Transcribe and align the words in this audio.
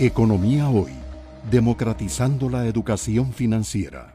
Economía 0.00 0.68
Hoy, 0.68 0.92
democratizando 1.50 2.48
la 2.48 2.66
educación 2.66 3.32
financiera. 3.32 4.14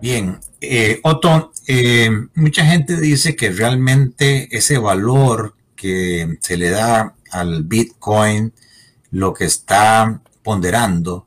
Bien, 0.00 0.38
eh, 0.60 1.00
Otto, 1.02 1.50
eh, 1.66 2.08
mucha 2.36 2.64
gente 2.64 3.00
dice 3.00 3.34
que 3.34 3.50
realmente 3.50 4.48
ese 4.56 4.78
valor 4.78 5.56
que 5.74 6.38
se 6.40 6.56
le 6.56 6.70
da 6.70 7.16
al 7.32 7.64
Bitcoin, 7.64 8.52
lo 9.10 9.34
que 9.34 9.46
está 9.46 10.22
ponderando 10.44 11.26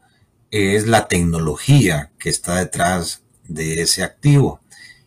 es 0.52 0.88
la 0.88 1.10
tecnología 1.10 2.12
que 2.18 2.30
está 2.30 2.60
detrás 2.60 3.24
de 3.46 3.82
ese 3.82 4.04
activo. 4.04 4.63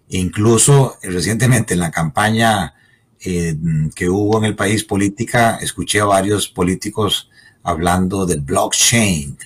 Incluso 0.08 0.98
recientemente 1.02 1.74
en 1.74 1.80
la 1.80 1.90
campaña 1.90 2.74
eh, 3.20 3.56
que 3.94 4.08
hubo 4.08 4.38
en 4.38 4.44
el 4.44 4.54
país 4.54 4.84
política, 4.84 5.58
escuché 5.60 6.00
a 6.00 6.04
varios 6.04 6.48
políticos 6.48 7.28
hablando 7.62 8.24
del 8.24 8.40
blockchain. 8.40 9.36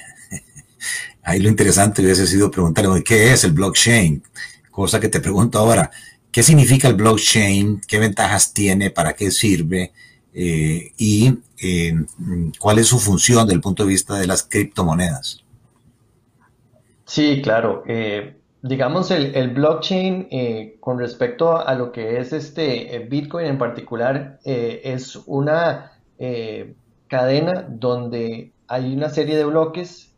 Ahí 1.23 1.41
lo 1.41 1.48
interesante 1.48 2.02
hubiese 2.02 2.27
sido 2.27 2.51
preguntarle, 2.51 3.02
¿qué 3.02 3.32
es 3.32 3.45
el 3.45 3.52
blockchain? 3.52 4.23
Cosa 4.70 5.01
que 5.01 5.09
te 5.09 5.20
pregunto 5.20 5.59
ahora, 5.59 5.91
¿qué 6.30 6.42
significa 6.42 6.88
el 6.88 6.95
blockchain? 6.95 7.80
¿Qué 7.87 7.98
ventajas 7.98 8.52
tiene? 8.52 8.90
¿Para 8.90 9.15
qué 9.15 9.30
sirve? 9.30 9.92
Eh, 10.34 10.92
y 10.98 11.38
eh, 11.62 11.95
cuál 12.59 12.79
es 12.79 12.87
su 12.87 12.98
función 12.98 13.46
desde 13.46 13.56
el 13.56 13.60
punto 13.60 13.84
de 13.84 13.88
vista 13.88 14.18
de 14.18 14.27
las 14.27 14.42
criptomonedas. 14.42 15.42
Sí, 17.06 17.40
claro 17.42 17.82
digamos, 18.62 19.10
el, 19.10 19.50
blockchain 19.50 20.28
eh, 20.30 20.77
con 20.80 20.98
respecto 20.98 21.56
a 21.56 21.74
lo 21.74 21.92
que 21.92 22.18
es 22.18 22.32
este 22.32 22.95
eh, 22.95 22.98
Bitcoin 23.01 23.46
en 23.46 23.59
particular 23.59 24.38
eh, 24.45 24.82
es 24.84 25.16
una 25.26 25.93
cadena 27.09 27.66
donde 27.66 28.52
hay 28.68 28.95
una 28.95 29.09
serie 29.09 29.38
de 29.38 29.46
bloques 29.46 30.15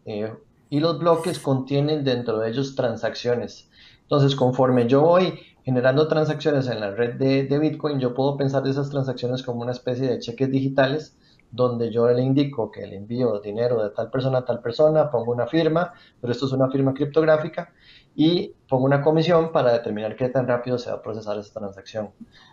y 0.69 0.81
los 0.81 0.99
bloques 0.99 1.39
contienen 1.39 2.03
dentro 2.03 2.41
de 2.41 2.51
ellos 2.51 2.75
transacciones. 2.75 3.71
Entonces, 4.03 4.35
conforme 4.35 4.89
yo 4.89 5.03
voy 5.03 5.39
generando 5.65 6.09
transacciones 6.09 6.67
en 6.67 6.81
la 6.81 6.91
red 6.91 7.15
de, 7.15 7.45
de 7.45 7.59
Bitcoin, 7.61 8.01
yo 8.01 8.15
puedo 8.15 8.37
pensar 8.37 8.67
esas 8.67 8.91
transacciones 8.91 9.45
como 9.45 9.63
una 9.63 9.71
especie 9.71 10.09
de 10.09 10.19
cheques 10.19 10.51
digitales 10.51 11.17
donde 11.53 11.91
yo 11.93 12.09
le 12.09 12.23
indico 12.23 12.71
que 12.71 12.87
le 12.87 12.97
envío 12.97 13.39
dinero 13.39 13.83
de 13.83 13.91
tal 13.91 14.11
persona 14.11 14.39
a 14.39 14.45
tal 14.45 14.61
persona, 14.61 15.11
pongo 15.11 15.33
una 15.33 15.47
firma, 15.47 15.93
pero 16.21 16.33
esto 16.33 16.47
es 16.47 16.53
una 16.53 16.71
firma 16.71 16.95
criptográfica, 16.95 17.73
y 18.15 18.55
pongo 18.69 18.85
una 18.85 19.03
comisión 19.03 19.53
para 19.53 19.73
determinar 19.73 20.17
qué 20.17 20.29
tan 20.29 20.49
rápido 20.49 20.79
se 20.79 20.91
va 20.91 20.97
a 20.97 21.03
procesar 21.03 21.39
esa 21.39 21.61
transacción. 21.61 22.11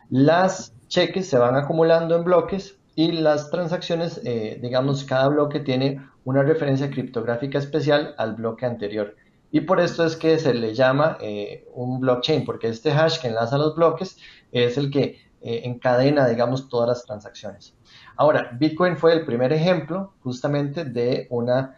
Las 0.09 0.73
cheques 0.87 1.27
se 1.29 1.37
van 1.37 1.55
acumulando 1.55 2.15
en 2.15 2.23
bloques 2.23 2.77
y 2.95 3.13
las 3.13 3.49
transacciones, 3.49 4.21
eh, 4.25 4.59
digamos, 4.61 5.03
cada 5.05 5.29
bloque 5.29 5.61
tiene 5.61 6.01
una 6.25 6.43
referencia 6.43 6.89
criptográfica 6.89 7.57
especial 7.57 8.13
al 8.17 8.35
bloque 8.35 8.65
anterior. 8.65 9.15
Y 9.51 9.61
por 9.61 9.79
esto 9.79 10.05
es 10.05 10.15
que 10.15 10.37
se 10.37 10.53
le 10.53 10.73
llama 10.75 11.17
eh, 11.21 11.67
un 11.73 11.99
blockchain, 11.99 12.45
porque 12.45 12.67
este 12.67 12.91
hash 12.91 13.19
que 13.19 13.29
enlaza 13.29 13.57
los 13.57 13.75
bloques 13.75 14.17
es 14.51 14.77
el 14.77 14.91
que 14.91 15.28
eh, 15.41 15.61
encadena, 15.63 16.27
digamos, 16.27 16.69
todas 16.69 16.87
las 16.89 17.05
transacciones. 17.05 17.75
Ahora, 18.15 18.51
Bitcoin 18.59 18.97
fue 18.97 19.13
el 19.13 19.25
primer 19.25 19.53
ejemplo 19.53 20.13
justamente 20.21 20.85
de 20.85 21.27
una 21.29 21.75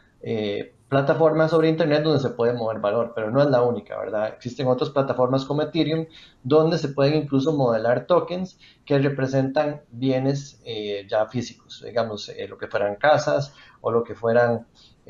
plataforma 0.91 1.47
sobre 1.47 1.69
Internet 1.69 2.03
donde 2.03 2.19
se 2.19 2.31
puede 2.31 2.51
mover 2.51 2.79
valor, 2.79 3.13
pero 3.15 3.31
no 3.31 3.41
es 3.41 3.47
la 3.47 3.61
única, 3.61 3.97
¿verdad? 3.97 4.27
Existen 4.35 4.67
otras 4.67 4.89
plataformas 4.89 5.45
como 5.45 5.61
Ethereum 5.61 6.05
donde 6.43 6.77
se 6.77 6.89
pueden 6.89 7.15
incluso 7.15 7.53
modelar 7.53 8.07
tokens 8.07 8.59
que 8.83 8.99
representan 8.99 9.83
bienes 9.89 10.61
eh, 10.65 11.07
ya 11.09 11.27
físicos, 11.27 11.81
digamos, 11.85 12.27
eh, 12.27 12.45
lo 12.49 12.57
que 12.57 12.67
fueran 12.67 12.97
casas 12.97 13.53
o 13.79 13.89
lo 13.89 14.03
que 14.03 14.15
fueran 14.15 14.67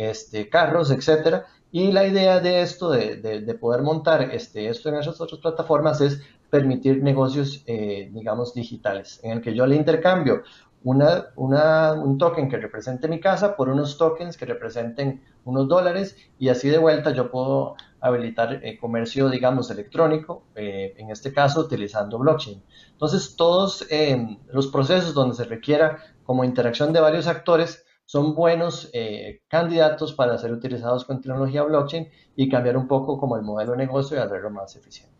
este, 0.09 0.49
carros, 0.49 0.91
etcétera. 0.91 1.45
Y 1.71 1.91
la 1.91 2.05
idea 2.05 2.39
de 2.39 2.61
esto, 2.61 2.89
de, 2.91 3.17
de, 3.17 3.53
poder 3.55 3.81
montar 3.81 4.21
este, 4.33 4.67
esto 4.67 4.89
en 4.89 4.95
esas 4.95 5.21
otras 5.21 5.39
plataformas, 5.39 6.01
es 6.01 6.21
permitir 6.49 7.01
negocios, 7.01 7.63
eh, 7.65 8.09
digamos, 8.11 8.53
digitales, 8.53 9.21
en 9.23 9.31
el 9.31 9.41
que 9.41 9.53
yo 9.53 9.65
le 9.65 9.77
intercambio 9.77 10.43
una, 10.83 11.27
una, 11.35 11.93
un 11.93 12.17
token 12.17 12.49
que 12.49 12.57
represente 12.57 13.07
mi 13.07 13.19
casa 13.19 13.55
por 13.55 13.69
unos 13.69 13.97
tokens 13.97 14.35
que 14.35 14.45
representen 14.45 15.21
unos 15.45 15.67
dólares 15.67 16.15
y 16.39 16.49
así 16.49 16.69
de 16.69 16.77
vuelta 16.77 17.11
yo 17.11 17.29
puedo 17.29 17.75
habilitar 17.99 18.61
el 18.63 18.79
comercio, 18.79 19.29
digamos, 19.29 19.69
electrónico, 19.69 20.43
eh, 20.55 20.95
en 20.97 21.11
este 21.11 21.31
caso 21.31 21.61
utilizando 21.61 22.17
blockchain. 22.17 22.63
Entonces, 22.91 23.35
todos 23.35 23.85
eh, 23.91 24.37
los 24.51 24.67
procesos 24.67 25.13
donde 25.13 25.35
se 25.35 25.43
requiera 25.43 25.99
como 26.23 26.43
interacción 26.43 26.93
de 26.93 26.99
varios 26.99 27.27
actores 27.27 27.85
son 28.11 28.35
buenos 28.35 28.89
eh, 28.91 29.39
candidatos 29.47 30.11
para 30.11 30.37
ser 30.37 30.51
utilizados 30.51 31.05
con 31.05 31.21
tecnología 31.21 31.63
blockchain 31.63 32.09
y 32.35 32.49
cambiar 32.49 32.75
un 32.75 32.85
poco 32.85 33.17
como 33.17 33.37
el 33.37 33.41
modelo 33.41 33.71
de 33.71 33.77
negocio 33.77 34.17
y 34.17 34.19
hacerlo 34.19 34.49
más 34.49 34.75
eficiente. 34.75 35.15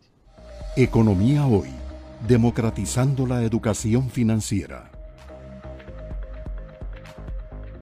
Economía 0.76 1.46
hoy, 1.46 1.70
democratizando 2.28 3.26
la 3.26 3.42
educación 3.44 4.10
financiera. 4.10 4.90